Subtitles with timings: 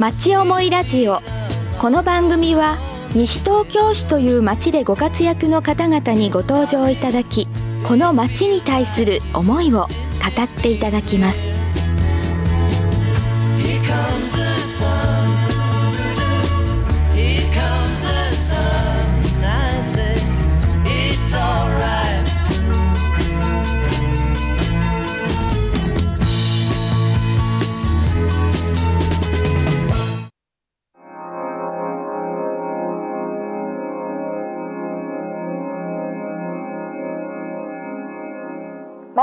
[0.00, 1.20] まち思いラジオ。
[1.78, 2.76] この番組は
[3.14, 7.46] 西東京市という町でご活躍の方々にご登場いただき
[7.86, 11.57] この町に対する思いを語っていただきます。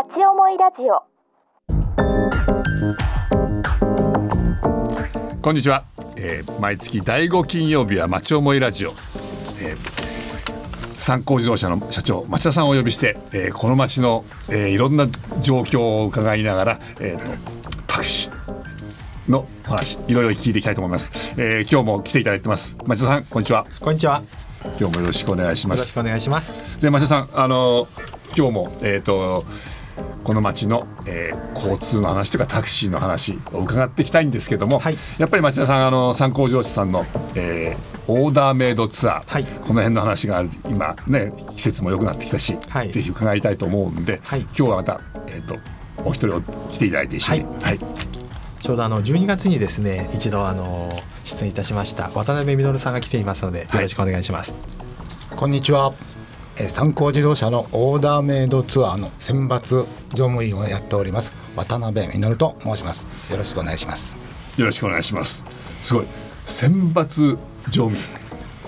[0.09, 1.03] 町思いラジオ。
[5.41, 5.83] こんにちは、
[6.17, 8.91] えー毎月第5金曜日は町思いラジオ、
[9.61, 9.95] えー
[10.99, 15.07] 参考自動車の社長町田さんをお呼びして、えーこの町の、えーいろんな
[15.41, 17.31] 状況を伺いながら、えーと
[17.87, 22.77] タクシーのお話いろいろ聞いていきたいと思います、えー今日も来ていただいてます。
[22.85, 23.65] 町田さんこんにちは。
[23.79, 24.21] こんにちは。
[24.79, 25.79] 今日もよろしくお願いします。
[25.79, 26.81] よろしくお願いします。
[26.81, 27.87] で町田さんあの
[28.35, 29.45] 今日もえっ、と
[30.25, 34.97] この町の、えー交通の話とかタクシーの話を伺っていきたいんですけども、はい。
[35.17, 39.45] やっぱり町田さんあの参考乗車さんの、えーオーダーメイドツアー、はい。
[39.45, 42.91] この辺の話が今ね季節も良くなってきたし、はい。
[42.91, 44.41] ぜひ伺いたいと思うんで、はい。
[44.41, 45.57] 今日はまた、えー、と
[46.03, 47.79] お一人を来ていただいて一緒に、はい。
[48.59, 50.89] ちょうどあの12月にですね、一度あの
[51.23, 54.55] 出演いたしました渡辺実さんが来ていますので、よろしくお願いします。
[55.35, 56.14] こんにちは。
[56.57, 63.31] えー参考自動車のオーダーメイドツアーの選抜乗務員をやっております渡辺実と申します。
[63.31, 64.17] よろしくお願いします。
[64.57, 65.45] よろしくお願いします。
[65.81, 66.05] すごい。
[66.43, 67.37] 選抜
[67.69, 68.01] 乗務員。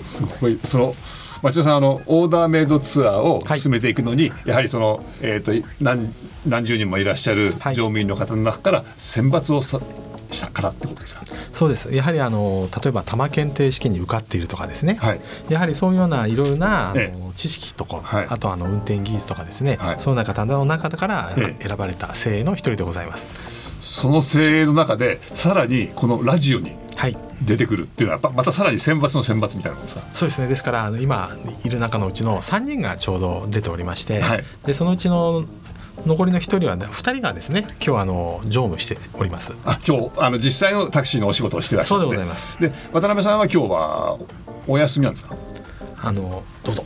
[0.06, 0.58] すごい。
[0.64, 0.94] その
[1.42, 3.58] 町田さんあのオーダーメイドツアーをはい。
[3.58, 6.12] 進めていくのに、やはりその、えー、と何
[6.46, 7.74] 何十人もいらっしゃるはい。
[7.74, 9.80] 乗務員の方の中から選抜をさ
[10.30, 11.22] した方ってことですか？
[11.52, 11.94] そうです。
[11.94, 14.94] やはりあの例えば多摩検定試験に受かっているとかですね。
[14.94, 15.20] はい。
[15.48, 17.30] やはりそういうようないろいろなあの、ええ。
[17.34, 18.26] 知識とか、はい。
[18.28, 20.00] あとあの運転技術とかですね、はい。
[20.00, 21.68] そういうような方の中からええ。
[21.68, 23.28] 選ばれた精鋭の一人でございます。
[23.80, 27.16] その精鋭の中でさらにこのラジオにはい。
[27.40, 30.02] 出てくるっていうのはやっぱまたさらに選抜の選抜みたいなもんですか？
[30.12, 30.48] そうですね。
[30.48, 31.30] ですから今
[31.64, 34.44] いる中のうちの3人がちょうど出ておりまして、はい。
[34.64, 35.44] でそのうちの
[36.06, 39.56] 残りの1人は、ね、2人がですね今日あの乗務しております。
[39.64, 42.60] あ今日あの実際のタクシーのお仕事をしてらっしゃるそうでございます。
[42.60, 44.18] で渡辺さんは今日は
[44.66, 45.34] お休みなんですか？
[46.02, 46.84] あのどうぞ。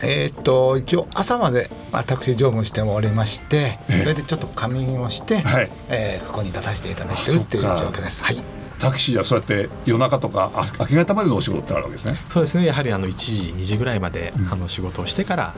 [0.00, 4.00] えーっと一応朝までまあタクシー乗務しておりまして、ええ。
[4.02, 5.70] それでちょっと仮眠をして、はい。
[5.88, 8.22] えーここに立たせていただいてるっていう状況です。
[8.22, 8.36] はい。
[8.78, 12.14] タクシーはそうやって夜中とかあ明け方までのお仕事ってあるわけですね。
[12.28, 12.64] そうですね。
[12.64, 15.54] やはりあの1時2時ぐらいまで、あの仕事をしてから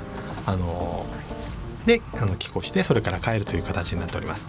[0.46, 1.04] あの
[1.86, 4.48] であの帰国してそれから帰るという形になっております。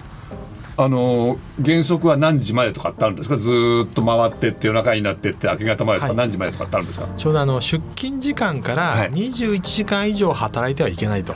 [0.78, 3.38] あの原則は何時までとかってあるんですか？
[3.38, 6.18] ずーっと回ってって夜中になってって明け方までとかはい。
[6.18, 8.78] 何時までとかってあるんですか、ちょうどあの出勤時間かはい。
[8.78, 11.36] ら21時間以上働いてはいけないと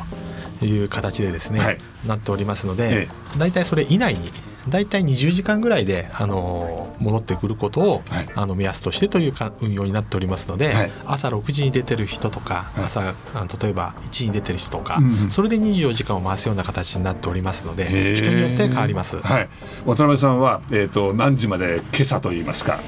[0.63, 1.77] いう形でですね、はい。
[2.07, 3.09] なっておりますので、え。
[3.37, 4.31] 大体それ以内に
[4.69, 8.29] 大体20時間ぐらいであの戻ってくることを、はい。
[8.35, 10.91] あの目安としてというか運用になっておりますので、はい。
[11.05, 12.85] 朝6時に出てる人とか、はい。
[12.85, 14.99] 朝例えば1時に出てる人とか、
[15.29, 18.15] それで24時間を回すような形になっておりますのへでー。
[18.15, 19.17] 人によって変わります。
[19.17, 19.49] はい、
[19.85, 22.79] 渡辺さんは、えー、と何時まで今朝といいますか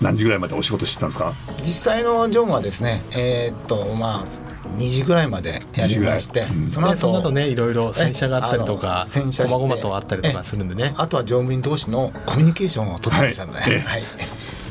[0.00, 1.34] 何時ぐらいまでお仕事してたんですか？
[1.62, 6.60] 実際の乗務はですね、えーっとまあ2時ぐらいまでやりまして、2時ぐらい？
[6.60, 6.68] うん。
[6.68, 10.94] そのでその後後ねいろいろ洗車があったりとあかの洗車して細々とあったりとかするんでね。
[10.96, 13.72] あとは乗務員同士のコミュニケーションを取ってましたので、はい。
[13.72, 13.80] ええ。
[13.80, 14.02] はい。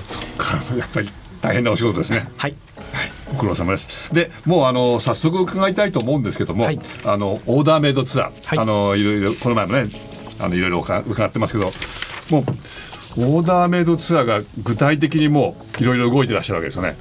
[0.08, 1.10] そっかやっぱり
[1.42, 2.30] 大変なお仕事ですね。
[2.38, 2.56] はい。
[3.34, 4.14] ご苦労様です。
[4.14, 6.80] でもうあの早速伺いたいと思うんですけども、はい。
[7.06, 8.60] あのオーダーメイドツアー、はい。
[8.60, 9.88] あのいろいろこの前もね
[10.40, 11.66] あのいろいろ伺伺ってますけど
[12.30, 12.46] もう
[13.18, 16.96] オーダーメイドツアーが具体的にもういろいろ動いてらっしゃるわけですよね。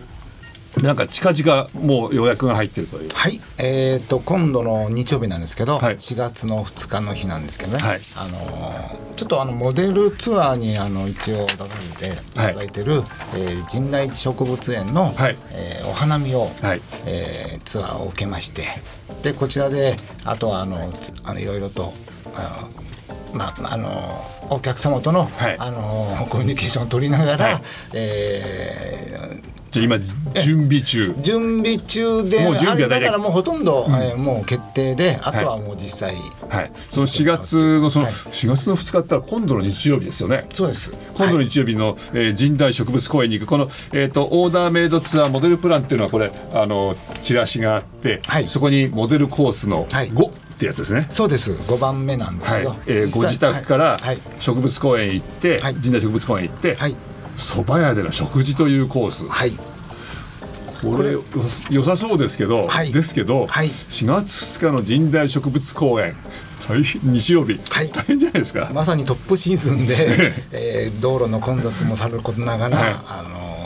[0.82, 3.08] なんか近々もう予約が入ってるという。
[3.14, 5.96] はい、えー、と今度の日曜日なんですけど、はい。
[5.96, 8.00] 4月の2日の日なんですけどね、はい。
[8.14, 13.02] あのーちょっとあのモデルツアーにあの一応出させていただいてる、
[13.34, 15.36] えー神内植物園の、はい。
[15.52, 16.82] えーお花見を、はい。
[17.06, 18.64] えーツアーを受けまして
[19.22, 21.94] でこちらであとはあのつあのいろいろと
[22.34, 22.85] あの
[23.36, 25.56] まああのお客様との、はい。
[25.58, 27.62] あのコミュニケーションを取りながら、はい。
[27.94, 29.98] えーじゃあ今
[30.40, 31.14] 準備中。
[31.20, 36.14] 準備中でもう準備は大体ありながらもうほとんど、えーもう決定であとはもう実際、
[36.48, 36.72] はい。
[36.88, 38.14] その4月のそのはい。
[38.14, 40.46] 4月の2日ったら今度の日曜日ですよね。
[40.54, 40.92] そうです。
[41.14, 43.48] 今度の日曜日の、えー神代植物公園に行く。
[43.48, 48.48] この、えー、とオーダーメイドツアーモデルプランっていうのはこれあのチラシがあって、はい。
[48.48, 50.10] そこにモデルコースのはい。
[50.10, 51.06] 5ってやつですね。
[51.10, 51.52] そうです。
[51.52, 52.62] 5番目なんですはい。
[52.62, 54.18] けど、えー実際ご自宅からはい。
[54.40, 55.74] 植物公園へ行って、はい。
[55.74, 56.96] 神代植物公園へ行って、はい。
[57.36, 59.52] 蕎麦屋での食事というコース、はい。
[60.82, 61.22] これよ
[61.70, 62.92] 良さそうですけど、はい。
[62.92, 63.66] ですけど、はい。
[63.68, 66.14] 4月2日の神代植物公園
[66.68, 67.90] 大変日曜日、はい。
[67.90, 68.70] 大変じゃないですか。
[68.72, 72.96] まさにトップシーズンで、 えー道路の混雑もさることながら、はい。
[73.08, 73.24] あ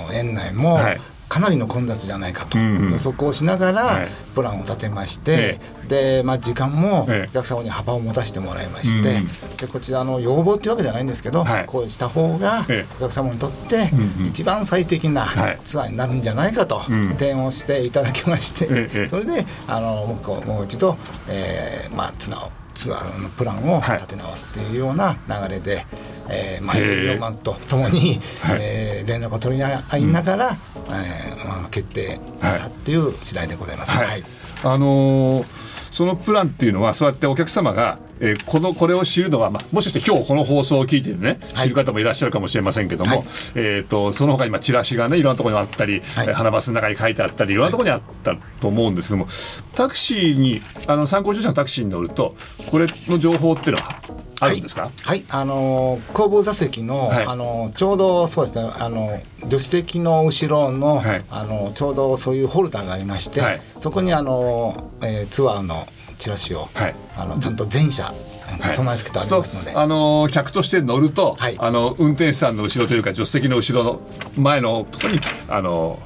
[0.09, 2.59] の園内もはいかなりの混雑じゃないかと。
[2.59, 3.75] 予測をしながはい。
[4.03, 7.29] らプランを立てまして、で、まあ、時間もええ。
[7.31, 9.23] お客様に幅を持たせてもらいまして、
[9.59, 11.67] でこちらの要望っていうわけじゃないんですけど、はい。
[11.67, 12.95] こうした方がええ。
[12.99, 13.89] お客様にとって
[14.27, 15.59] 一番最適なはい。
[15.65, 17.11] ツアーになるんじゃないかとうん。
[17.11, 20.97] 提案をしていただきまして、ええそれであのもう一度、
[21.29, 23.97] えーまあ、ツアーをツアーのプランをはい。
[23.99, 25.87] 立て直すっていうような流れで、
[26.31, 28.59] えーまあ、営業マンとともに、はい。
[28.61, 33.93] えー連絡を取り合いながら、えーまあ、決定したっていう次第でございます。
[33.93, 34.07] はい。
[34.07, 34.25] はい。
[34.63, 41.69] あのーそのプランっていうのはそうやってお客様が、えーこのこれを知るのは、まあ、もしかして今日この放送を聞いてねはい。
[41.69, 43.25] 知る方もいらっしゃるかもしれませんけども、はい。
[43.55, 46.29] えー、とその他にまあチラシがねいろんなところにあったり、はい。
[46.29, 49.27] えー花バスの中に書いてあったりいろんなところにあったと思うんですけども
[49.75, 52.35] タクシーにあの参考乗車のタクシーに乗ると
[52.71, 54.01] これの情報っていうのは
[54.41, 55.25] あるんですか、はい、はい。
[55.29, 57.27] あのー後部座席の、はい。
[57.27, 61.25] あのーちょうどそうですねあの助手席の後ろの、はい。
[61.31, 63.61] あのーちょうどそういうホルダーがありまして、はい。
[63.79, 65.87] そこにあのー、えーツアーの
[66.21, 66.95] チラシを、はい。
[67.17, 68.77] あのちゃんと全車はい。
[68.77, 71.57] 備え付けてありますので、あのー客として乗ると、はい。
[71.59, 74.01] あの運転手さんの後ろというか助手席の後ろの
[74.37, 75.99] 前のところにあの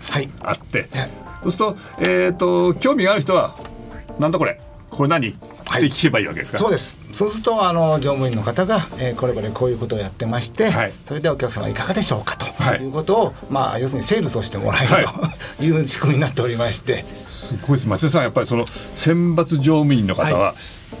[0.00, 0.28] ーはい。
[0.40, 1.10] あって、はい。
[1.42, 3.54] そうすると,、えー、と興味がある人は
[4.18, 5.34] 「なんだこれこれ何?」
[5.66, 5.84] はい。
[5.84, 6.98] 聞けばいいわけですか、そうです。
[7.12, 10.92] そうするとあの乗務員の方が、えーこれこれこういうことをやってまして、はい。
[11.04, 12.80] それでお客様いかがでしょうかとはい。
[12.82, 15.06] いうことを、まあ、要するにセールスをしてもらえる
[15.58, 17.04] と いう仕組みになっておりまして。
[17.56, 17.88] すごいです。
[17.88, 20.54] 松田さんやっぱりその選抜乗務員の方は、は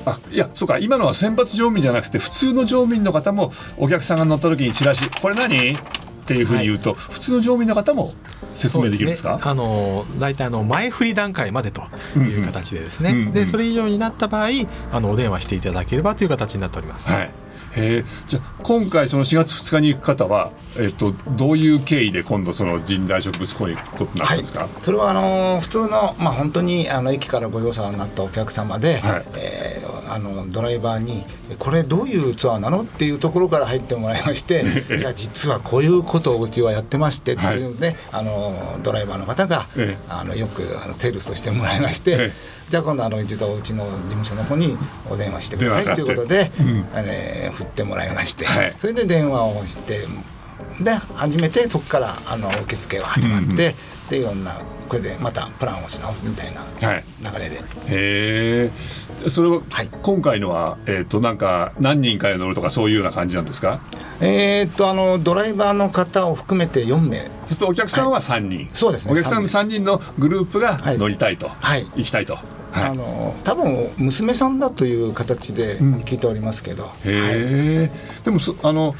[0.06, 5.76] あいやそうか今のは選抜乗務員じゃなくて普通の乗務員の方もお客さんが乗った時にチラシ「これ何?」っ
[6.26, 8.14] ていうふうに言うと、普通の乗務員の方も
[8.54, 9.36] 説明できるんですか？
[9.36, 9.42] ね。
[9.44, 11.82] あの大体あの前振り段階までと
[12.16, 13.32] いう形でですね、うんうん。
[13.32, 14.48] でそれ以上になった場合
[14.92, 17.08] あのお電話していただければという形になっております。
[17.10, 17.30] はい。
[17.76, 29.24] へえじゃあ今回その4月2日に行く方は、えっと、どういう経緯で今度その神代植物公園に行くことになったんですか、それはあのー普通の、まあ、本当にあの駅からご乗車になったお客様で、はい。
[29.36, 31.24] えーあのドライバーに
[31.58, 34.64] 「これどういうツアーなの?」っていうところから入ってもらいまして
[34.98, 40.04] 「いや実はこういうことをうちはやってまして」っていうので、あのドライバーの方が、ええ。
[40.08, 42.32] あのよくあのセールスをしてもらいまして、ええ。
[42.70, 44.76] じゃあ今度あの一度うちの事務所の方に
[45.08, 46.84] お電話してくださいということで、うん。
[46.94, 48.72] えー振ってもらいまして、はい。
[48.76, 50.06] それで電話をして。
[50.80, 53.56] で初めてそこからあの受付が始まって、うんうん。
[53.56, 53.74] で
[54.18, 54.58] いろんな
[54.88, 57.04] これでまたプランをし直すみたいなはい。
[57.22, 58.70] 流れで、へえ
[59.28, 59.88] それは、はい。
[60.02, 63.80] 今回のは、えっとなんか何人かで乗るとかそういうような感じなんですか？
[64.20, 67.18] えーっとあのドライバーの方を含めて4名。
[67.18, 69.12] そうするとお客さんは3人、そうですね。
[69.12, 69.84] お客さんの3人。
[69.84, 70.98] のグループがはい。
[70.98, 71.86] 乗りたいと、はい。
[71.96, 72.44] 行きたいと、はい。
[72.84, 76.92] あの多分娘さんだという形で聞いておりますけど、はい。
[77.04, 77.90] へえ、
[78.24, 78.94] でもそあの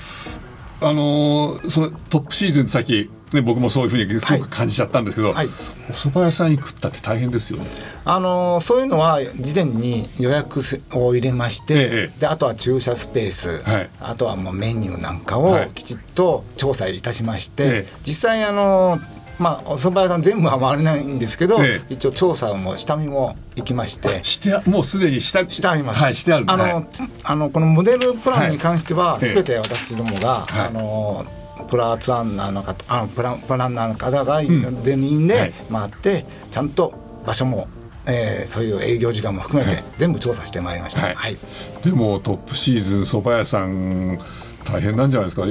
[0.82, 5.46] あのーそのトップシーズンさっき、ね、僕もそういうふうにすごく感じちゃったんですけど、はい。
[5.46, 7.66] お蕎麦屋さん行くったって大変ですよね。
[8.04, 10.60] あのそういうのは事前に予約
[10.94, 13.90] を入れまして、ええであとは駐車スペース、はい。
[14.00, 15.66] あとはもうメニューなんかはい。
[15.68, 17.92] をきちっと調査いたしまして、ええ。
[18.04, 18.98] 実際あの
[19.38, 21.94] まあお蕎麦屋さん全部は回れないんですけど、ええ。
[21.94, 24.24] 一応調査も下見も行きまして。
[24.24, 26.02] してあもうすでにしてしてあります。
[26.02, 26.86] はい、してあるあの、はい。
[26.90, 29.22] つあのこのモデルプランに関してははい。
[29.22, 30.66] すべて私どもが、はい。
[30.66, 31.24] あの
[31.68, 35.52] プラツアンナーの方、あプラプランナーの方がん全員ではい。
[35.70, 36.92] 回って、ちゃんと
[37.26, 37.68] 場所も、
[38.06, 39.84] えーそういう営業時間も含めてはい。
[39.98, 41.02] 全部調査してまいりました。
[41.02, 41.14] はい。
[41.14, 41.36] はい。
[41.82, 44.18] でもトップシーズン蕎麦屋さん
[44.64, 45.46] 大変なんじゃないですか？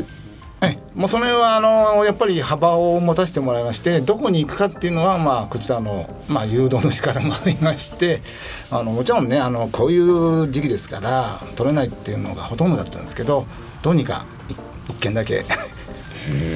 [0.62, 8.22] えもうそれはあのやっぱり幅を持たせてもらいましてどこに行くかっていうのは、まあ、こちらの、まあ、誘導の仕方もありまして
[8.70, 13.46] あのもちろんねあのこういう時期ですから取れないっていうのがほとんどだったんですけど
[13.82, 14.54] どうにかい
[14.92, 15.46] 一件だけ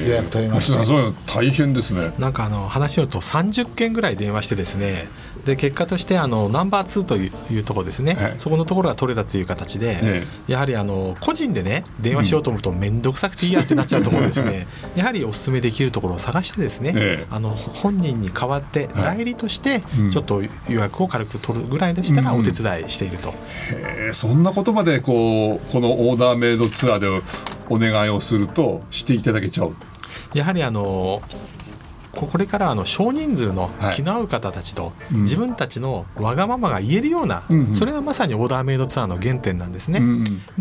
[0.06, 0.72] 予約取りまして。
[0.72, 2.12] 松田さんそういうの大変ですね。
[2.18, 5.08] なんかあの話によると30件ぐらい電話してですね。
[5.44, 14.66] で結果としてあのナンバー2といういうところですね、はいそこのところが取れたという形で、えやはりあの個人でね電話しようと思うと面倒くさくていいやってなっちゃうところですね。
[14.96, 17.26] やはりお勧めできるところを探してですね、ええ。
[17.30, 19.02] あの本人に代わってはい。
[19.02, 20.10] 代理としてうん。
[20.10, 20.48] ちょっと予
[20.80, 22.40] 約を軽く取るぐらいでしたらうん。
[22.40, 23.34] お手伝いしていると。
[23.70, 27.22] えーそんなことまでこうこのオーダーメイドツアーで
[27.68, 29.74] お願いをするとしていただけちゃう。
[30.34, 31.22] やはりあの
[32.14, 33.94] ここれからあの少人数のはい。
[33.94, 35.22] 気の合う方たちとうん。
[35.22, 37.42] 自分たちのわがままが言えるような、
[37.74, 40.00] それがまさにオーダーメイドツアーの原点なんですね。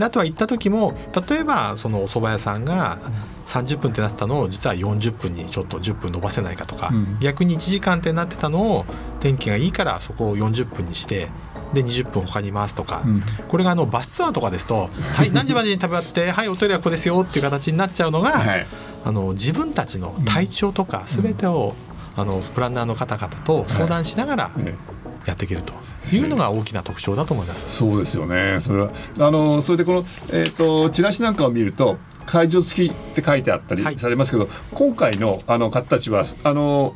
[0.02, 0.96] あとは行った時も
[1.30, 2.98] 例えばそのお蕎麦屋さんが
[3.46, 7.18] 30分ってなってたのを実は40分にちょっと10分伸ばせないかとか、うん。
[7.20, 8.86] 逆に1時間ってなってたのを
[9.20, 11.30] 天気がいいからそこを40分にして
[11.74, 13.24] で20分他に回すとか、うん。
[13.48, 18.66] これがあのバスツアーとかですと「はい 何時までに食べ終わってはいおトイレはここですよ」っていう形になっちゃうのが、はい。
[19.06, 21.76] あの自分たちの体調とか全てを、
[22.16, 25.74] あのプランナーの方々と相談しながらええやっていけると
[26.12, 27.78] いうのが大きな特徴だと思います。
[27.78, 28.60] そうですよね。
[28.60, 33.96] それはあのそれでこの、えー、とチラシなんかを見ると会場付きって書いてあったりはい。
[33.96, 36.94] されますけど、今回のあの方たちはあの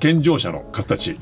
[0.00, 1.18] 健常者の方たち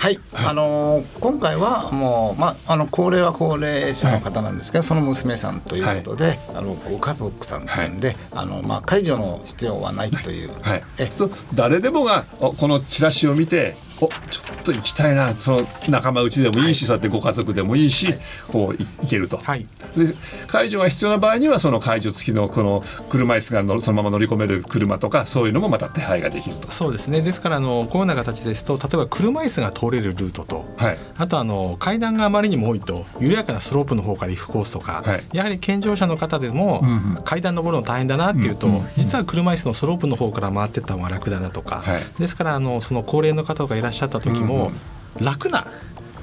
[0.00, 10.82] はい、あのー今回はもう、まあ、あの高齢は高齢者の方なんですけど、その娘さんということで、あのご家族さんなんで、あのまあ、介助の必要はないという、はい。
[10.98, 15.34] え、そう誰でもがおこのチラシを見ておちょっと行きたいな。
[15.38, 18.14] その仲間内でもいいし、そうやってご家族でもいいし、
[18.48, 19.36] こうい行けると。
[19.38, 19.66] はい。
[19.96, 20.14] で
[20.46, 26.70] 介助が必要な場合にはその介助付きのこの車椅子が乗るそのまま乗り込める車とかそういうのもまた手配ができると。
[26.70, 27.20] そうですね。
[27.22, 30.98] ですからあのこういうような形ですと例えば車椅子が通れるルートと、はい。
[31.16, 35.24] あとあの階段があまりにも多いと緩やかなスロープの方から行くコースとか、はい。
[35.32, 37.22] やはり健常者の方でも、うんうん。
[37.24, 42.02] 階段登るの大変だなっていうと、うんうん実は車椅子のスロープの方から回ってった方が楽だなとか、はい。
[42.18, 44.72] ですからあのその高齢の方がいらっしゃった時も、
[45.20, 45.66] 楽な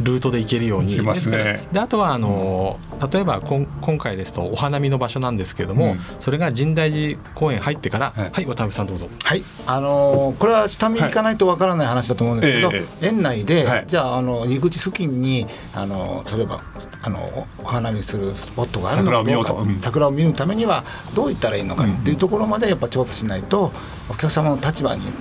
[0.02, 0.92] ルートで行けるように。
[0.92, 1.38] 行けますね。
[1.38, 2.80] ですからであとはあの
[3.12, 6.00] 例えばこん今回ですとお花見の場所なんですけれども、うん。
[6.20, 9.10] それが神大寺公園入ってからははいい、渡辺さんどうぞ。
[9.24, 13.08] はい、あのーこれは下見行かないとわからない話だと思うんですけど、ええ。
[13.08, 13.84] 園内で、はい。
[13.88, 16.62] じゃああの入り口付近にあの例えば
[17.02, 19.56] あのお花見するスポットがあるのかどうか桜を見ようと。
[19.56, 19.80] うん。
[19.80, 20.84] 桜を見るためには
[21.16, 23.72] どう行ったらいいのかっていうところまでやっぱ調査しないと
[24.10, 25.12] お客様の立場に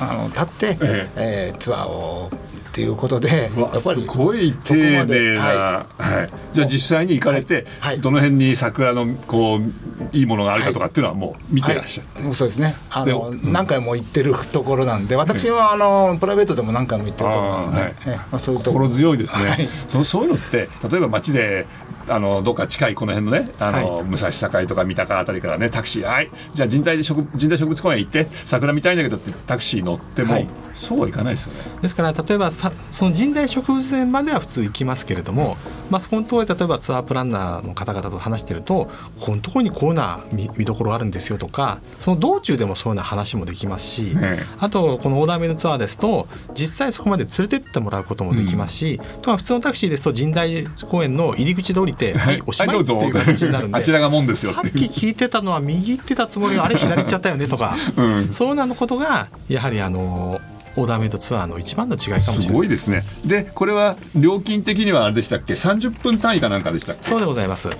[0.00, 1.52] あの立って、ええ。
[1.54, 4.74] ーツアーをっていうことでうわすごい丁
[5.06, 6.28] 寧な、ははい。
[6.52, 8.00] じゃあ実際に行かれて、はい。
[8.00, 9.62] どの辺に桜のこう
[10.10, 12.74] いいものがあるかとかっていうのはもう見てらっしゃって、はい、そうですね。
[12.90, 13.52] あの、でうん。
[13.52, 17.94] 何回も行ってるところなんで私はあのプライベートでも何回も行ってるところなんで、はい。
[18.08, 19.68] えまあ、そういうとこ心強いですね、はい。
[19.86, 21.66] そうそういうのって例えば街で
[22.08, 26.30] あのどっか近いこの辺のねあの、は武蔵境とか三鷹あたりからねタクシーはい。
[26.52, 30.48] じゃあ神代で植神代植物公園行って桜見たいんだけどってタクシー乗っても、はい。
[30.74, 31.60] そうはいかないですよね。
[31.82, 35.56] ですから例えばさその神代植物園までは普通行きますけれども、
[35.90, 38.86] まあ、そこのところで例えばツアープランナーの方々と話してると
[39.20, 44.42] ここのところにこういうな見見どころあるんですよとかその道中でもそういうような話もできますし、ええ。
[44.58, 58.32] あとこのオーダーメイドツアーですと実際そこまで連れてってもらうこともできますし、とは普通のタクシーですと神代公園の入り口で降りて、はい、おしまいっていう形になるんで、あちらがもんですよさっき聞いてたのは右行ってたつもりがあれ左行っちゃったよねとか、うん。
[58.32, 60.40] そういうようなことがやはりあの
[60.76, 62.42] オーダーメイドツアーの一番の違いかもしれない。
[62.42, 63.04] すごいですね。
[63.24, 67.04] でこれは料金的にはあれでしたっけ？30分単位かなんかでしたっけ？
[67.04, 67.70] そうでございます。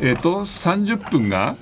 [0.00, 1.56] えっ、と30分が？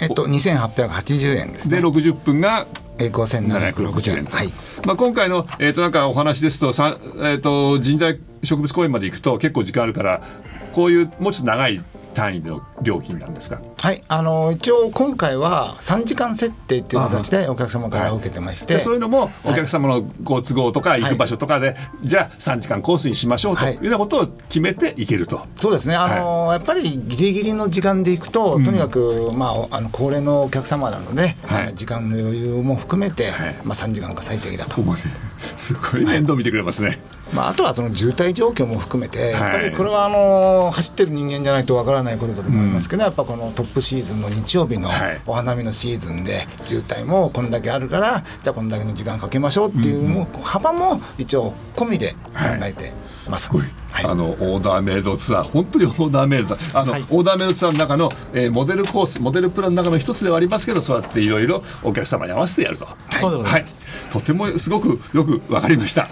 [0.00, 2.66] えっと2880円ですでね60分が？
[2.98, 4.26] えー5760 760円。
[4.26, 4.48] と、はい。
[4.86, 10.22] まあ、今回の、えー、となんかお話ですとさ、えー、と神代植物公園まで行くと結構時間あるから
[10.76, 13.60] こういうもうちょっと長い単位の料金なんですか？
[13.76, 21.02] はい、あの一応今回は3時間設定っていう形でお客様から受けてまして、でそういうのもお客様のご都合とかい。
[21.02, 23.74] 行く場所とかで、じゃあ3時間コースにしましょうとはい。
[23.76, 25.46] いうようなことを決めて行けると。
[25.56, 31.74] そうですね、あのやっぱりギリギリの時間で行くと、とにかく、まあ、あの高齢のお客様なので、はい。
[31.74, 33.54] 時間の余裕も含めて、はい。
[33.64, 34.82] まあ、3時間が最適だと。
[35.56, 37.00] すごい面倒見てくれますね。
[37.34, 39.70] まあ、あとはその渋滞状況も含めて、やっぱはい。
[39.70, 45.20] りこれはあの走ってる人間じゃないとわからないことだと思いますけど、やっぱこのトップシーズンの日曜日のはい。
[45.26, 52.16] お花見のシーズンで、渋滞もこんだけあるから、じゃあこんだけの時間かけましょうっていう幅も一応込みで考
[52.62, 52.92] えて
[53.30, 53.44] ます。
[53.44, 53.64] すごい。
[54.04, 57.02] あのオーダーメイドツアー本当にオーダーメイドあの、はい。
[57.08, 62.86] オーダーメイドツアーの中の、えーモデルコースモデルプランの中の一つではありますけどそうやっていろいろお客様に合わせてやると。
[63.18, 63.64] そうでございはい、
[64.12, 66.08] とてもすごくよくわかりました。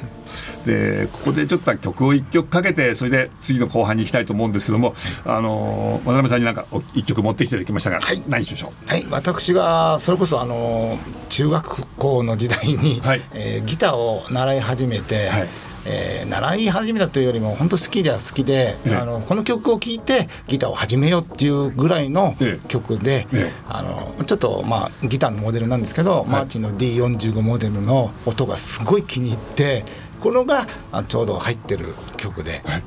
[0.64, 4.94] でここでちょっと曲を一曲かけてそれで次の後半に行きたいと思うんですけども、
[5.26, 8.22] あの渡辺さんになんかお一曲持ってきていただきましたが、はい。
[8.26, 8.90] 何しましょう？
[8.90, 13.22] はい、私がそれこそあの中学校の時代に、はい。
[13.34, 15.48] えーギターを習い始めて、はい
[15.86, 18.96] えー習い始めたというよりも本当好きでは好きで、ええ。
[18.96, 22.68] あのこの曲を聴いてギターを始めようっていうぐらいのええ。
[22.68, 23.52] 曲で、ええ。
[23.68, 29.84] あのちょっとまあギターのモデルなんですけど、マーチンの D45 モデルの音がすごい気に入って
[30.20, 32.82] このがあちょうど入ってる曲で「はい。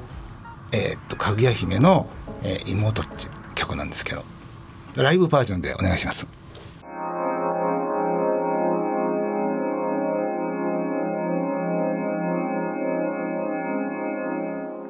[0.72, 2.08] えーっとかぐや姫の、
[2.44, 4.24] えー妹」っていう曲なんですけど
[4.96, 6.28] ライブバージョンでお願いします。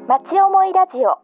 [0.08, 1.20] 町思いラジオ。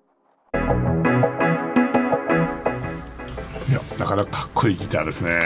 [3.69, 5.39] いやなかなかかっこいいギターですね。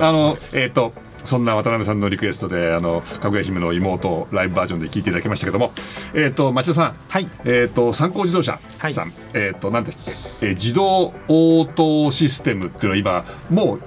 [0.00, 0.92] あのえっ、と
[1.24, 5.72] そんな渡辺さんのリクエストであのかぐや姫の妹をライブバージョンで聴いていただきましたけども
[6.14, 6.94] えっ、と町田さん。
[7.08, 7.28] はい。
[7.44, 8.94] えっ、と参考自動車はい。
[8.94, 9.98] さん、えっ、となんだっけ、
[10.46, 13.82] えー自動応答システムっていうのは今もう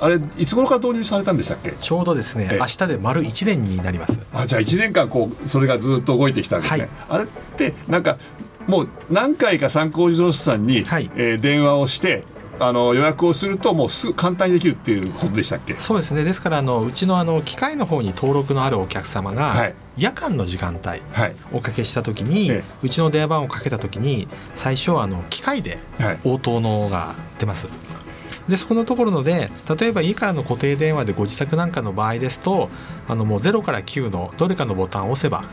[0.00, 1.72] あれいつ頃から導入されたんでしたっけ？
[1.72, 2.58] ちょうどですねええ。
[2.58, 4.20] 明日で丸1年になります。
[4.32, 6.90] あじゃあ1年間こうそれがずっと動いてきたんですね、はい。
[7.10, 7.26] あれっ
[7.56, 8.18] てなんか
[8.66, 11.10] もう何回か参考自動車さんに、はい。
[11.16, 12.24] えー電話をして
[12.62, 15.76] あの予約をするともうすぐ簡単にできるっていうことでしたっけ？
[15.78, 16.24] そうですね。
[16.24, 19.74] ですからあのうちのあの機械の方に登録のあるお客様が、はい。
[19.96, 21.34] 夜間の時間帯はい。
[21.52, 22.64] おかけした時に、ええ。
[22.82, 26.18] うちの電話番号をかけた時に最初あの機械ではい。
[26.24, 27.68] 応答のが出ます。
[28.50, 32.68] でそこのところので例えば家からの固定電話でご自宅なんかの場合ですと
[33.08, 35.44] あのもう0から9のどれかのボタンを押せば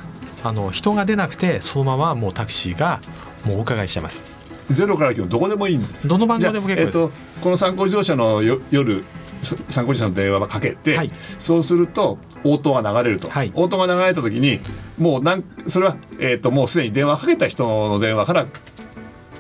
[0.44, 3.02] あの人が出なくてそのままもうタクシーが
[3.46, 4.24] もうお伺いしちゃいます。
[4.70, 6.08] ゼロから9のどこでもいいんです。
[6.08, 6.98] どの番号でも結構です。
[7.00, 7.12] えっと
[7.42, 9.04] この参考自動車のよ夜
[9.42, 11.12] そ参考自動車の電話をかけて、はい。
[11.40, 13.52] そうすると応答が流れると、はい。
[13.56, 14.60] 応答が流れた時に
[14.98, 18.46] もうなんそれは、えっともうすでに電話かけた人の電話から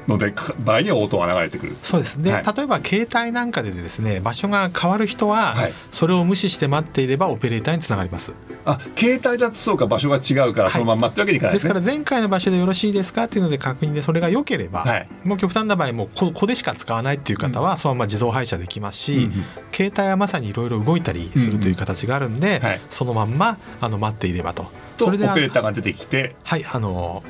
[0.08, 1.76] のでか場合には応答が流れてくる。
[1.82, 2.44] そうですで、はい。
[2.44, 5.74] 例えば携帯なんかでですね場所が変わる人は、はい。
[5.92, 8.36] それを無視して待っていればオペレーターにつながります。
[8.66, 10.72] あ携帯だとそうか場所が違うからはい。
[10.72, 15.08] そのままってわけにいかないですね、ですから前回の場所でよろしいですかっていうので確認でそれが良ければ、はい。
[15.24, 19.32] もう極端な場合もうここでしか使わないっていう方はそのまま自動配車できますし、うんうん。
[19.72, 22.82] 携帯はまさにいろいろ動いたりするという形があるんで、はい。
[22.90, 24.72] そのまんまあの待っていればと。
[24.98, 26.36] それであレーターが出てきて。
[26.44, 27.24] はいあの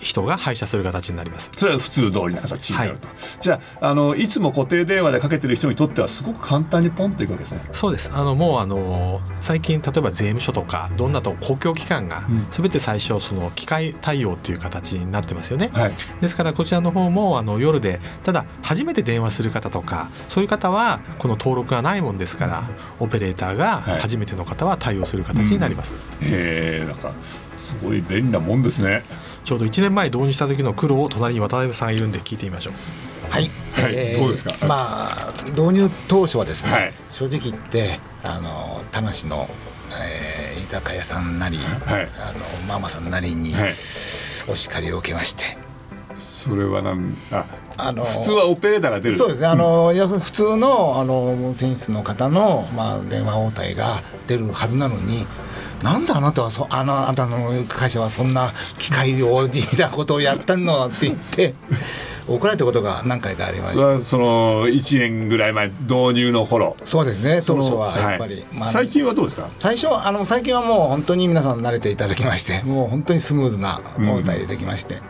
[0.00, 1.50] 人が配車する形になります。
[1.56, 3.08] それは普通通りな形になると、
[3.40, 7.60] じゃああのいつも固定電話でかけてる人にとってはすごく簡単にポンといくわけですね。
[7.72, 8.10] そうです。
[8.12, 12.46] あのもうあの最近例えば税務署とかどんなと公共機関がうん。
[12.50, 15.70] 全て最初その機械対応っていう形になってますよね。
[15.72, 15.92] はい。
[16.20, 22.64] ですからこちらの方もあの夜でただ初めて電話する方とかそういう方はこの登録がないもんですから
[22.98, 24.00] オペレーターがはい。
[24.00, 27.12] 初めての方は対応する形になります、へえなんか
[27.58, 29.02] すごい便利なもんですね
[29.44, 32.74] ちょうど1年前導入した時の苦労を隣に渡辺さんがいるんで聞いてみましょう。
[33.32, 34.14] はい、はい。
[34.14, 34.66] どうですか？
[34.66, 36.92] まあ導入当初はですね、はい。
[37.08, 39.48] 正直言ってあの田無の、
[40.00, 41.62] えー居酒屋さんなり、は
[42.02, 42.08] い。
[42.20, 43.70] あのママさんなりにはい。
[43.70, 43.72] お
[44.56, 45.58] 叱りを受けまして、
[46.16, 47.44] それはなんあ
[47.76, 49.16] あの普通はオペレーターが出る？
[49.16, 49.46] そうですね。
[49.46, 55.26] あの、いや普通のあの選出の方の、まあ、電話応対が出るはずなのに
[55.82, 60.86] なんであなたはそあのあなたの会社はそんな機械をじみたことをやったの？
[60.88, 61.54] って言って
[62.28, 63.80] 怒られたことが何回かありました。
[63.80, 66.76] それはその1年ぐらい前導入の頃。
[66.84, 67.40] そうですね。
[67.44, 69.48] 当初はやっぱり、まあ最近はどうですか？
[69.58, 75.00] 最初あの最近はもう本当に皆さん慣れていただきましてもう本当にスムーズな応対できまして、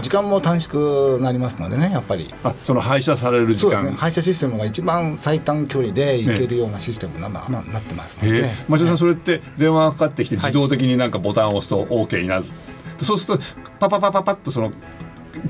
[0.00, 2.32] 時間も短縮なりますのでねやっぱり。
[2.42, 3.96] あその配車される時そうです間ね。
[3.96, 8.50] 配車システムが一番最短距離で行けるようなシステムにな,、まあなってますので。
[8.68, 12.44] 町田さんそれって電話がかかってきて自動的になんかボタンを押すと OK になる、
[12.98, 13.44] そうすると
[13.78, 14.72] パパパパパッとその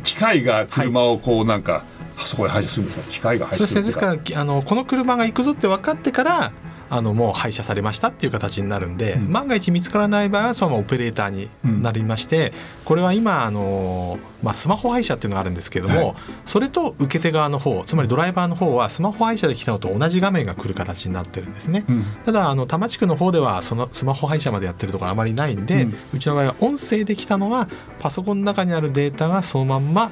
[0.03, 1.85] 機械が車をこうなんか、
[2.17, 3.11] そこへ配車するんですか？
[3.11, 4.45] 機械が配そしてです車するっていうか。
[4.45, 6.53] からあのこの車が行くぞって分かってから
[6.91, 9.33] あのもう配車されましたっていう形になるんで、うん。
[9.33, 11.49] 万が一見つからない場合はそのままオペレーターに
[11.83, 12.53] なりまして、
[12.85, 16.15] これは今あの、まあ、スマホ配車っていうのがあるんですけども、はい。
[16.45, 21.85] それと受け手側の方つまりドライバーの方はスマホ配車で来たのと同じ画面が来る形になってるんですね。
[21.89, 22.05] うん。
[22.25, 27.69] ただあの多摩地区の方ではそのスマホ配車までやってるところあまりないんで、ううんちの場合は音声で来たのが
[27.99, 30.11] パソコンの中にあるデータがそのまんま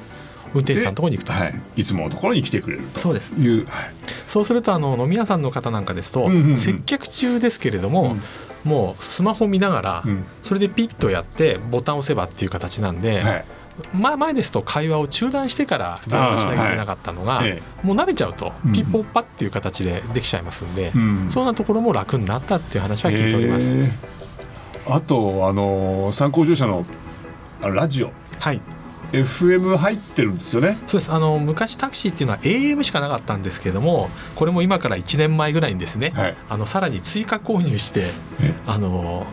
[0.53, 2.99] 運転手さんのところに行くと、はい、いつものところに来てくれると。
[2.99, 3.33] そうです。
[3.33, 3.93] いう、はい。
[4.27, 6.57] そうするとあの飲み屋さんの方なんかですと、うんうんうん。
[6.57, 8.15] 接客中ですけれども、
[8.63, 10.25] もうスマホ見ながら、うん。
[10.41, 13.45] それでピッとやってボタンを押せばっていう形なんで、はい。
[13.95, 17.49] ま前ですと会話を中断してから電話しなきゃいけなかったのが、はい。
[17.49, 18.73] えもう慣れちゃうとうん。
[18.73, 21.29] ピッポッパっていう形でできちゃいますんで、うん。
[21.29, 23.73] そんなところも楽になったっていう話は聞いております。
[24.87, 26.85] あとあの参考乗車の
[27.61, 28.11] あのラジオ。
[28.39, 28.61] はい
[29.13, 30.77] FM 入ってるんですよね。
[30.87, 31.11] そうです。
[31.11, 36.35] あの昔タクシーっていうのは AM しかなかったんですけれどもこれも今から1年前ぐらいにですね、はい。
[36.49, 38.53] あのさらに追加購入してえ？
[38.67, 39.25] あの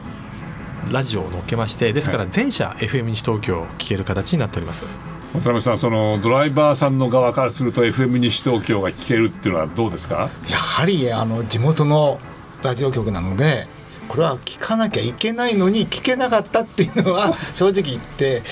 [0.93, 4.85] ラジオを乗っけましてですから全社 FM 西東京を聞ける形になっております。
[5.33, 10.29] 渡辺さんそのドライバーさんの側からすると FM 西東京が聞けるっていうのはどうですか？
[10.49, 12.19] やはりあの地元の
[12.63, 13.67] ラジオ局なので
[14.09, 18.43] これは聞かなきゃいけないのに聞けなかったっていうのは正直言って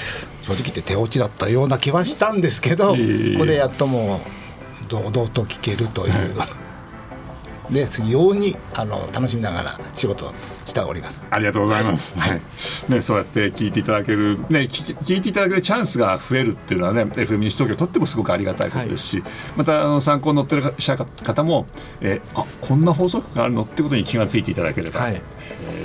[0.48, 2.96] 正直言って手落ちだったような気はしたんですけど、こ
[3.38, 4.20] こでやっとも
[4.82, 6.34] う堂々と聞けるという。
[7.70, 10.33] でようにあの楽しみながら仕事を
[10.64, 11.22] しております。
[11.31, 12.18] ありがとうございます。
[12.18, 12.40] はい。
[12.88, 19.22] ね、そうやって聞いていただける、ね、聞聞いていただけるチャンスが増えるっていうのはね、FM 西東京にとってもすごくありがたいことですし、
[19.57, 21.66] またあの参考に乗ってる方も、
[22.00, 25.14] えーあこんな放送局があるのってことに気がついていただければ、はい。
[25.14, 25.18] え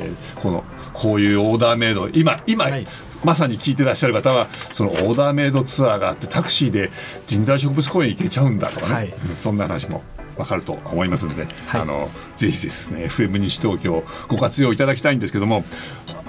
[0.10, 2.86] ーこのこういうオーダーメイド、今今、はい。
[3.24, 6.92] まさに聞いてらっしゃる方はそのオーダーメイドツアーがあってタクシーで
[7.30, 9.08] 神代植物公園行けちゃうんだとかね、はい。
[9.08, 10.04] うんそんな話も
[10.38, 11.82] わかると思いますので、はい。
[11.82, 15.64] あのぜひですね FM 西東京ご活用いただきたいんですけども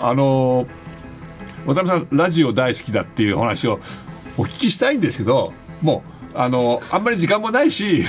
[0.01, 0.67] あの
[1.67, 3.81] 渡辺さんラジオ大好きだっていうお話を
[4.37, 6.03] お聞きしたいんですけども
[6.35, 8.05] うあのあんまり時間もないし、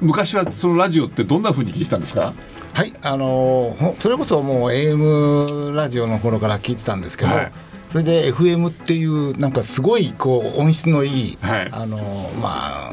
[0.00, 2.32] 昔はそのラジオってどんな風に聞いてたんですか？
[2.72, 7.52] はい、あのそれこそもう AM ラジオの頃から聞いてたんですけど、はい
[7.88, 11.68] それで FM っていうなんかすごいこう音質のいい、はい。
[11.72, 12.92] あのーま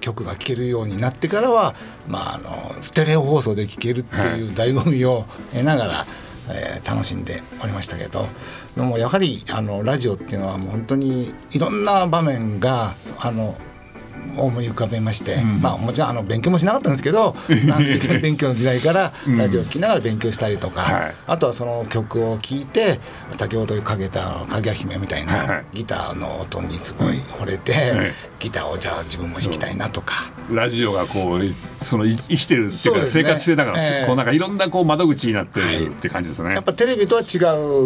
[0.00, 1.74] 曲が聴けるようになってからは、
[2.06, 6.06] まあ、あのステレオ放送で聴けるっていう醍醐味を得ながら、
[6.50, 8.26] えー楽しんでおりましたけど
[8.76, 13.56] でもやはりあのラジオっていうのはもう本当にいろんな場面があの
[14.36, 17.36] 思い浮かべまして、まあもちろんあの勉強もしなかったんですけど
[18.22, 21.14] 勉強の時代からラジオを聴きながら勉強したりとか、はい。
[21.26, 23.00] あとはその曲を聴いて
[23.36, 28.12] 先ほどかけた「かぐや姫」みたいないギターの音にすごい惚れて、はい。
[28.38, 30.30] ギターをじゃあ自分も弾きたいなとか。
[30.50, 33.06] ラジオがこうそのい生きてるっていうかね。
[33.06, 34.06] 生活してだから、ええ。
[34.06, 36.52] こうなんかいろんなこう窓口になってるって感じですね。
[36.52, 37.38] やっぱテレビとは違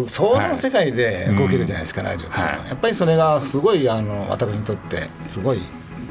[0.04, 5.60] う想像の世界で動けるじゃないですか、ラジオってやっぱりそれがすごいあの私にとってすごい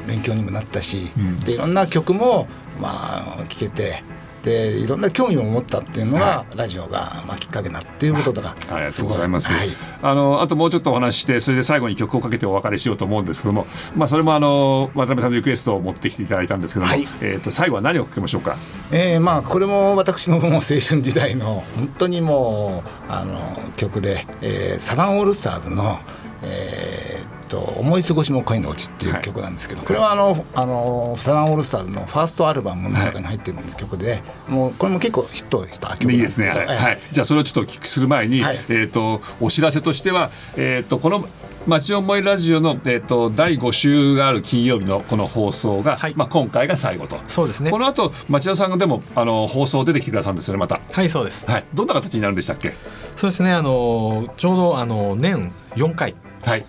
[0.06, 1.40] 勉強にもなったし、ん。
[1.40, 2.48] でいろんな曲も
[2.80, 4.02] まあ聴けて
[4.42, 9.52] でいろんな興味を持ったっていうのが、ラジオがまあきっかけなっていうことだからありがとうございます。
[9.52, 9.68] はい。
[10.02, 17.06] あのあともうちょっとお話しして、それで最後に曲をかけてお別れしようと思うんですけども、まあそれもあの渡辺さんのリクエストを持ってきていただいたんですけども、はい。
[17.20, 18.56] えっ、と最後は何をかけましょうか？
[18.90, 26.00] えーまあこれも私のもう青春時代の本当にもうあの曲で、えーサザンオールスターズの
[26.42, 27.21] えーっ
[27.52, 36.48] と思い過ごしも恋のうちっていう曲なんですけど、これはあのあのサザンオールスターズのファーストアルバムの中に入ってるんです、曲でもうこれも結構ヒットした曲なんいいでですすね。
[36.48, 36.66] はい。
[36.66, 41.26] はいじゃあそれをちょっとお聞きする前に、はいえっ、とお知らせとしては、えっ、とこの
[41.66, 47.16] 町思いラジオのえっ、と第5週がある金曜日のこの放送が、はいまあ今回が最後と。
[47.28, 50.80] そうですねこの後町田さんがでもあの放送出てきてくださるんですよねまた。
[50.90, 51.64] はいそうですはい。
[51.74, 52.72] どんな形になるんでしたっけ？
[53.14, 56.64] そうですねあのちょうどあの年4回はい。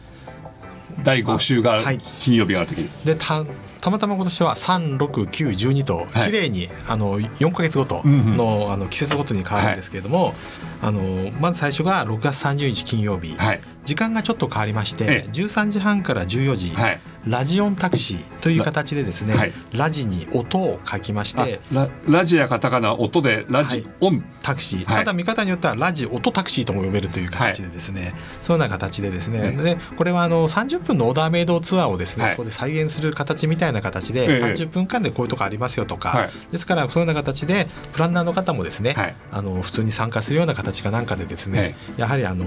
[1.03, 1.97] 第5週がはい。
[1.97, 2.89] 金曜日がある時。
[3.06, 3.43] でた
[3.82, 6.08] たまたま今年は36912とはい。
[6.25, 10.34] 綺麗にあの4か月ごとの,、あの季節ごとに変わるんですけれども、
[10.82, 13.62] あのまず最初が6月30日金曜日、はい。
[13.86, 15.29] 時間がちょっと変わりまして、ええ。
[15.32, 19.53] 13時半から14時、はいラジオンタクシーという形でですね、はい。
[19.71, 24.97] ラジに音を書きましてララジやカタカナ音でラジオン、タクシー、はい。
[24.99, 28.59] ただ見方によってはラジ音タクシーとも呼べるという形でですね、そうい。
[28.59, 32.31] うような形でですね、でこれはあの30分のオーダーメイドツアーをですね、はい。
[32.33, 34.41] そこで再現する形みたいな形で、ええ。
[34.41, 36.29] 30分間でこういうとこありますよとか、はい。
[36.51, 39.15] ですからそういうような形でプランナーの方もですね、はい。
[39.31, 42.45] あの普通に参加するような形かなんかでですね、えやはりあの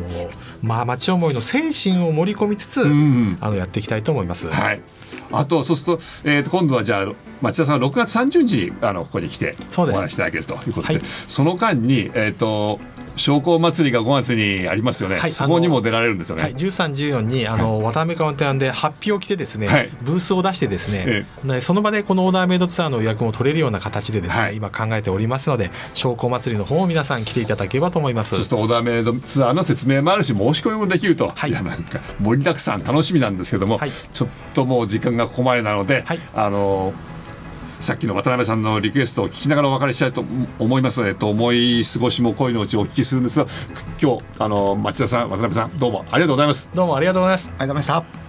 [0.62, 3.38] まあ町思いの精神を盛り込みつつ、ん。
[3.40, 4.48] あのやっていきたいと思います。
[4.48, 4.80] はいはい。
[5.32, 7.06] あとそうすると,、えー、と今度はじゃあ
[7.40, 10.94] 町田さんは6月30日あのここに来てお話しいただけるということで。
[10.94, 11.02] はい。
[11.04, 12.80] その間に、えー、と
[13.16, 16.42] 商工祭りが5月にありますよね、はいそこにも出られるんですよね。
[16.44, 19.90] はい、13、14にあの渡辺川の提案で発表を着てですね、はい。
[20.02, 24.56] ブースを出してですね、えでその場でこのオーダーメイドツアーの予約も取れるような形でですね、はい。
[24.56, 28.30] 今考えておりますので商工祭りの方も皆さん来ていただければと思います。
[28.30, 31.50] そうするとオーダーメイドツアーの説明もあるし申し込みもできると、はい。
[31.50, 33.90] い、やなんか盛りだくさん楽しみなんですけども、はい。
[33.90, 36.20] ちょっともう時間がここまでなので、はい。
[36.34, 36.92] あの
[37.80, 40.24] さっきの渡辺さんのリクエストを聞きながらお別れしたいと
[40.58, 43.46] 思いますので、と思い過ごしも恋のうちお聞きするんですが
[44.00, 46.70] 今日あの町田さん渡辺さんどうもありがとうございます。
[46.74, 47.50] どうもありがとうございます。
[47.58, 48.25] ありがとうございました